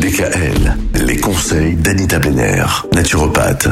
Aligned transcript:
DKL, 0.00 0.78
les 0.94 1.18
conseils 1.18 1.74
d'Anita 1.74 2.18
Benner, 2.18 2.64
naturopathe. 2.94 3.68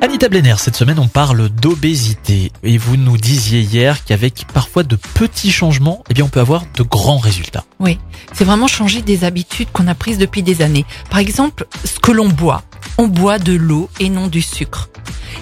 Anita 0.00 0.28
Blenner, 0.28 0.54
cette 0.58 0.76
semaine 0.76 1.00
on 1.00 1.08
parle 1.08 1.48
d'obésité 1.48 2.52
et 2.62 2.78
vous 2.78 2.96
nous 2.96 3.16
disiez 3.16 3.60
hier 3.60 4.04
qu'avec 4.04 4.46
parfois 4.54 4.84
de 4.84 4.94
petits 4.94 5.50
changements, 5.50 6.04
eh 6.08 6.14
bien 6.14 6.26
on 6.26 6.28
peut 6.28 6.38
avoir 6.38 6.62
de 6.76 6.84
grands 6.84 7.18
résultats. 7.18 7.64
Oui, 7.80 7.98
c'est 8.32 8.44
vraiment 8.44 8.68
changer 8.68 9.02
des 9.02 9.24
habitudes 9.24 9.72
qu'on 9.72 9.88
a 9.88 9.96
prises 9.96 10.18
depuis 10.18 10.44
des 10.44 10.62
années. 10.62 10.84
Par 11.10 11.18
exemple, 11.18 11.66
ce 11.84 11.98
que 11.98 12.12
l'on 12.12 12.28
boit. 12.28 12.62
On 12.96 13.08
boit 13.08 13.40
de 13.40 13.54
l'eau 13.54 13.90
et 13.98 14.10
non 14.10 14.28
du 14.28 14.42
sucre. 14.42 14.90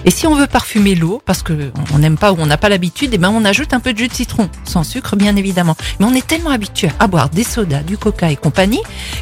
Et 0.05 0.11
si 0.11 0.27
on 0.27 0.35
veut 0.35 0.47
parfumer 0.47 0.95
l'eau, 0.95 1.21
parce 1.25 1.43
que 1.43 1.71
on 1.93 1.99
n'aime 1.99 2.17
pas 2.17 2.33
ou 2.33 2.37
on 2.39 2.45
n'a 2.45 2.57
pas 2.57 2.69
l'habitude, 2.69 3.11
eh 3.13 3.17
ben 3.17 3.29
on 3.29 3.45
ajoute 3.45 3.73
un 3.73 3.79
peu 3.79 3.93
de 3.93 3.97
jus 3.97 4.07
de 4.07 4.13
citron, 4.13 4.49
sans 4.65 4.83
sucre 4.83 5.15
bien 5.15 5.35
évidemment. 5.35 5.77
Mais 5.99 6.05
on 6.05 6.13
est 6.13 6.25
tellement 6.25 6.49
habitué 6.49 6.89
à 6.99 7.07
boire 7.07 7.29
des 7.29 7.43
sodas, 7.43 7.83
du 7.83 7.97
coca 7.97 8.31
et 8.31 8.35
compagnie, 8.35 8.81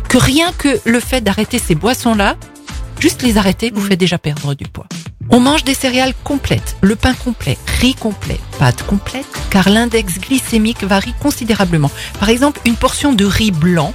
que 0.09 0.17
rien 0.17 0.52
que 0.57 0.80
le 0.86 0.99
fait 0.99 1.21
d'arrêter 1.21 1.59
ces 1.59 1.75
boissons-là, 1.75 2.36
juste 2.99 3.21
les 3.21 3.38
arrêter, 3.38 3.71
vous 3.73 3.81
fait 3.81 3.95
déjà 3.95 4.17
perdre 4.17 4.55
du 4.55 4.66
poids. 4.66 4.88
On 5.30 5.40
mange 5.40 5.63
des 5.63 5.73
céréales 5.73 6.13
complètes, 6.23 6.76
le 6.82 6.95
pain 6.95 7.13
complet, 7.13 7.57
riz 7.79 7.95
complet, 7.95 8.40
pâtes 8.59 8.84
complètes, 8.84 9.26
car 9.49 9.70
l'index 9.70 10.20
glycémique 10.20 10.84
varie 10.84 11.13
considérablement. 11.21 11.91
Par 12.20 12.29
exemple, 12.29 12.59
une 12.66 12.76
portion 12.76 13.13
de 13.13 13.23
riz 13.23 13.52
blanc, 13.52 13.93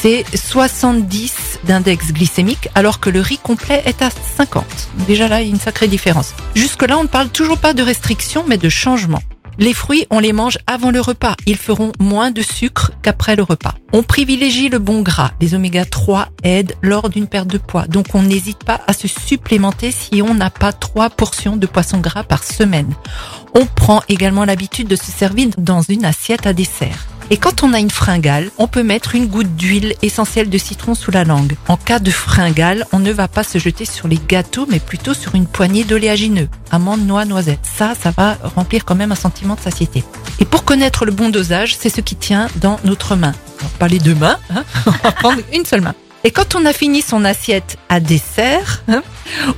c'est 0.00 0.24
70 0.34 1.60
d'index 1.64 2.12
glycémique, 2.12 2.68
alors 2.74 3.00
que 3.00 3.10
le 3.10 3.20
riz 3.20 3.38
complet 3.38 3.82
est 3.86 4.02
à 4.02 4.10
50. 4.10 4.64
Déjà 5.06 5.28
là, 5.28 5.40
il 5.40 5.48
y 5.48 5.50
a 5.50 5.54
une 5.54 5.60
sacrée 5.60 5.88
différence. 5.88 6.34
Jusque-là, 6.54 6.98
on 6.98 7.04
ne 7.04 7.08
parle 7.08 7.28
toujours 7.28 7.58
pas 7.58 7.74
de 7.74 7.82
restriction, 7.82 8.44
mais 8.46 8.58
de 8.58 8.68
changement. 8.68 9.22
Les 9.58 9.72
fruits, 9.72 10.06
on 10.10 10.18
les 10.18 10.34
mange 10.34 10.58
avant 10.66 10.90
le 10.90 11.00
repas. 11.00 11.34
Ils 11.46 11.56
feront 11.56 11.92
moins 11.98 12.30
de 12.30 12.42
sucre 12.42 12.92
qu'après 13.00 13.36
le 13.36 13.42
repas. 13.42 13.74
On 13.94 14.02
privilégie 14.02 14.68
le 14.68 14.78
bon 14.78 15.00
gras. 15.00 15.30
Les 15.40 15.54
oméga 15.54 15.86
3 15.86 16.28
aident 16.42 16.74
lors 16.82 17.08
d'une 17.08 17.26
perte 17.26 17.48
de 17.48 17.56
poids. 17.56 17.86
Donc 17.86 18.08
on 18.14 18.22
n'hésite 18.22 18.64
pas 18.64 18.82
à 18.86 18.92
se 18.92 19.08
supplémenter 19.08 19.92
si 19.92 20.20
on 20.20 20.34
n'a 20.34 20.50
pas 20.50 20.74
trois 20.74 21.08
portions 21.08 21.56
de 21.56 21.66
poisson 21.66 22.00
gras 22.00 22.22
par 22.22 22.44
semaine. 22.44 22.92
On 23.54 23.64
prend 23.64 24.02
également 24.10 24.44
l'habitude 24.44 24.88
de 24.88 24.96
se 24.96 25.10
servir 25.10 25.48
dans 25.56 25.80
une 25.80 26.04
assiette 26.04 26.46
à 26.46 26.52
dessert. 26.52 27.06
Et 27.30 27.36
quand 27.38 27.64
on 27.64 27.72
a 27.72 27.80
une 27.80 27.90
fringale, 27.90 28.50
on 28.56 28.68
peut 28.68 28.84
mettre 28.84 29.16
une 29.16 29.26
goutte 29.26 29.56
d'huile 29.56 29.94
essentielle 30.02 30.48
de 30.48 30.58
citron 30.58 30.94
sous 30.94 31.10
la 31.10 31.24
langue. 31.24 31.56
En 31.66 31.76
cas 31.76 31.98
de 31.98 32.10
fringale, 32.12 32.86
on 32.92 33.00
ne 33.00 33.10
va 33.10 33.26
pas 33.26 33.42
se 33.42 33.58
jeter 33.58 33.84
sur 33.84 34.06
les 34.06 34.20
gâteaux, 34.28 34.66
mais 34.70 34.78
plutôt 34.78 35.12
sur 35.12 35.34
une 35.34 35.46
poignée 35.46 35.82
d'oléagineux, 35.82 36.48
amandes, 36.70 37.04
noix, 37.04 37.24
noisettes. 37.24 37.58
Ça, 37.64 37.94
ça 38.00 38.12
va 38.16 38.36
remplir 38.54 38.84
quand 38.84 38.94
même 38.94 39.10
un 39.10 39.16
sentiment 39.16 39.56
de 39.56 39.60
satiété. 39.60 40.04
Et 40.38 40.44
pour 40.44 40.64
connaître 40.64 41.04
le 41.04 41.10
bon 41.10 41.28
dosage, 41.28 41.76
c'est 41.76 41.88
ce 41.88 42.00
qui 42.00 42.14
tient 42.14 42.48
dans 42.56 42.78
notre 42.84 43.16
main. 43.16 43.34
Pas 43.80 43.88
les 43.88 43.98
deux 43.98 44.14
mains, 44.14 44.38
hein 44.50 44.64
on 44.86 44.90
va 44.90 45.12
prendre 45.12 45.42
une 45.52 45.64
seule 45.64 45.80
main. 45.80 45.94
Et 46.22 46.30
quand 46.30 46.54
on 46.54 46.64
a 46.64 46.72
fini 46.72 47.02
son 47.02 47.24
assiette 47.24 47.76
à 47.88 47.98
dessert, 47.98 48.82
hein, 48.88 49.02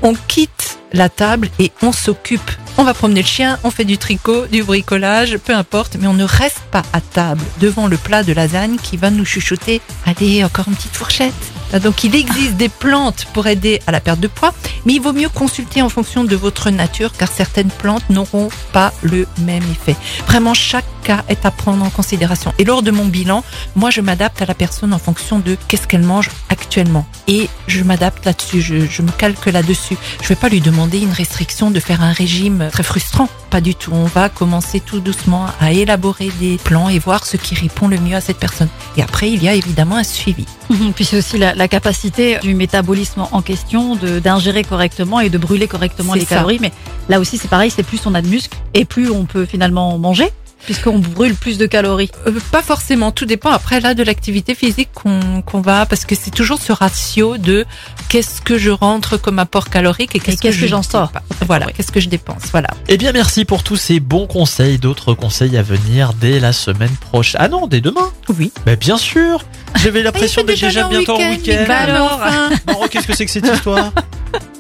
on 0.02 0.14
quitte 0.14 0.78
la 0.92 1.08
table 1.08 1.50
et 1.58 1.70
on 1.82 1.92
s'occupe. 1.92 2.50
On 2.80 2.84
va 2.84 2.94
promener 2.94 3.22
le 3.22 3.26
chien, 3.26 3.58
on 3.64 3.72
fait 3.72 3.84
du 3.84 3.98
tricot, 3.98 4.46
du 4.46 4.62
bricolage, 4.62 5.36
peu 5.38 5.52
importe, 5.52 5.96
mais 6.00 6.06
on 6.06 6.12
ne 6.12 6.22
reste 6.22 6.60
pas 6.70 6.84
à 6.92 7.00
table 7.00 7.42
devant 7.60 7.88
le 7.88 7.96
plat 7.96 8.22
de 8.22 8.32
lasagne 8.32 8.76
qui 8.80 8.96
va 8.96 9.10
nous 9.10 9.24
chuchoter 9.24 9.80
Allez, 10.06 10.44
encore 10.44 10.68
une 10.68 10.76
petite 10.76 10.94
fourchette. 10.94 11.34
Donc 11.82 12.04
il 12.04 12.14
existe 12.14 12.54
des 12.54 12.68
plantes 12.68 13.26
pour 13.34 13.48
aider 13.48 13.80
à 13.88 13.92
la 13.92 14.00
perte 14.00 14.20
de 14.20 14.28
poids, 14.28 14.54
mais 14.86 14.94
il 14.94 15.00
vaut 15.00 15.12
mieux 15.12 15.28
consulter 15.28 15.82
en 15.82 15.88
fonction 15.88 16.22
de 16.22 16.36
votre 16.36 16.70
nature 16.70 17.10
car 17.18 17.28
certaines 17.28 17.68
plantes 17.68 18.08
n'auront 18.10 18.48
pas 18.72 18.92
le 19.02 19.26
même 19.40 19.64
effet. 19.72 19.96
Vraiment, 20.28 20.54
chaque 20.54 20.86
cas 21.02 21.24
est 21.28 21.44
à 21.44 21.50
prendre 21.50 21.84
en 21.84 21.90
considération. 21.90 22.54
Et 22.58 22.64
lors 22.64 22.82
de 22.82 22.92
mon 22.92 23.06
bilan, 23.06 23.42
moi 23.74 23.90
je 23.90 24.00
m'adapte 24.00 24.40
à 24.40 24.46
la 24.46 24.54
personne 24.54 24.94
en 24.94 24.98
fonction 24.98 25.40
de 25.40 25.56
qu'est-ce 25.66 25.88
qu'elle 25.88 26.04
mange 26.04 26.30
actuellement. 26.78 27.06
Et 27.26 27.48
je 27.66 27.82
m'adapte 27.82 28.24
là-dessus, 28.24 28.60
je, 28.60 28.86
je 28.86 29.02
me 29.02 29.10
calque 29.10 29.46
là-dessus. 29.46 29.96
Je 30.22 30.28
vais 30.28 30.36
pas 30.36 30.48
lui 30.48 30.60
demander 30.60 31.00
une 31.00 31.10
restriction 31.10 31.72
de 31.72 31.80
faire 31.80 32.02
un 32.02 32.12
régime 32.12 32.68
très 32.70 32.84
frustrant. 32.84 33.28
Pas 33.50 33.60
du 33.60 33.74
tout. 33.74 33.90
On 33.92 34.04
va 34.04 34.28
commencer 34.28 34.78
tout 34.78 35.00
doucement 35.00 35.46
à 35.60 35.72
élaborer 35.72 36.30
des 36.38 36.56
plans 36.62 36.88
et 36.88 37.00
voir 37.00 37.26
ce 37.26 37.36
qui 37.36 37.56
répond 37.56 37.88
le 37.88 37.98
mieux 37.98 38.14
à 38.14 38.20
cette 38.20 38.38
personne. 38.38 38.68
Et 38.96 39.02
après, 39.02 39.28
il 39.30 39.42
y 39.42 39.48
a 39.48 39.54
évidemment 39.54 39.96
un 39.96 40.04
suivi. 40.04 40.46
Puis 40.94 41.04
c'est 41.04 41.18
aussi 41.18 41.36
la, 41.36 41.54
la 41.54 41.66
capacité 41.66 42.38
du 42.42 42.54
métabolisme 42.54 43.26
en 43.32 43.42
question 43.42 43.96
d'ingérer 43.96 44.62
correctement 44.62 45.18
et 45.18 45.30
de 45.30 45.38
brûler 45.38 45.66
correctement 45.66 46.14
les 46.14 46.20
ça. 46.20 46.36
calories. 46.36 46.58
Mais 46.60 46.72
là 47.08 47.18
aussi, 47.18 47.38
c'est 47.38 47.48
pareil, 47.48 47.72
c'est 47.74 47.82
plus 47.82 48.06
on 48.06 48.14
a 48.14 48.22
de 48.22 48.28
muscles 48.28 48.56
et 48.74 48.84
plus 48.84 49.10
on 49.10 49.24
peut 49.24 49.46
finalement 49.46 49.98
manger, 49.98 50.30
puisqu'on 50.64 50.98
brûle 50.98 51.34
plus 51.34 51.58
de 51.58 51.66
calories. 51.66 52.10
Euh, 52.26 52.32
pas 52.50 52.62
forcément, 52.62 53.10
tout 53.12 53.26
dépend 53.26 53.50
après 53.50 53.80
là 53.80 53.94
de 53.94 54.02
l'activité 54.02 54.54
physique 54.54 54.88
qu'on 54.92 55.60
va, 55.60 55.86
parce 55.86 56.04
que 56.04 56.14
c'est 56.14 56.30
toujours 56.30 56.60
ce 56.60 56.72
ratio 56.72 57.38
de 57.38 57.64
qu'est-ce 58.08 58.40
que 58.40 58.58
je 58.58 58.70
rentre 58.70 59.16
comme 59.16 59.38
apport 59.38 59.68
calorique 59.70 60.14
et 60.14 60.20
qu'est-ce 60.20 60.38
qu'est-ce 60.38 60.56
que, 60.56 60.60
que 60.60 60.66
je 60.66 60.70
j'en 60.70 60.82
sors. 60.82 61.12
Voilà, 61.46 61.66
qu'est-ce 61.66 61.92
que 61.92 62.00
je 62.00 62.08
dépense. 62.08 62.42
Voilà. 62.52 62.68
Eh 62.88 62.96
bien 62.96 63.12
merci 63.12 63.44
pour 63.44 63.62
tous 63.62 63.76
ces 63.76 64.00
bons 64.00 64.26
conseils, 64.26 64.78
d'autres 64.78 65.14
conseils 65.14 65.56
à 65.56 65.62
venir 65.62 66.12
dès 66.14 66.40
la 66.40 66.52
semaine 66.52 66.94
prochaine. 67.00 67.40
Ah 67.42 67.48
non, 67.48 67.66
dès 67.66 67.80
demain 67.80 68.10
Oui. 68.38 68.52
Ben 68.66 68.76
bien 68.76 68.96
sûr 68.98 69.44
J'avais 69.82 70.02
l'impression 70.04 70.44
d'être 70.44 70.60
déjà 70.60 70.82
le 70.82 70.88
bientôt 70.88 71.14
en 71.16 71.30
week-end, 71.30 71.64
alors. 71.70 72.12
enfin. 72.22 72.50
Bon, 72.66 72.86
qu'est-ce 72.90 73.06
que 73.06 73.16
c'est 73.16 73.24
que 73.24 73.30
cette 73.30 73.46
histoire? 73.54 73.92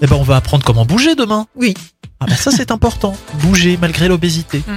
Eh 0.00 0.06
ben 0.06 0.16
on 0.16 0.22
va 0.22 0.36
apprendre 0.36 0.64
comment 0.64 0.84
bouger 0.84 1.14
demain. 1.14 1.46
Oui. 1.56 1.74
Ah 2.20 2.26
ben 2.26 2.34
ça 2.36 2.50
c'est 2.50 2.70
important, 2.70 3.16
bouger 3.42 3.78
malgré 3.80 4.08
l'obésité. 4.08 4.62
Mm. 4.66 4.76